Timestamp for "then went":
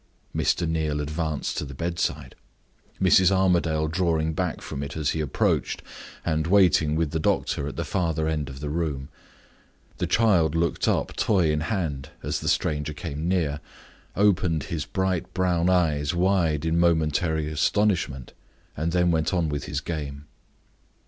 18.93-19.35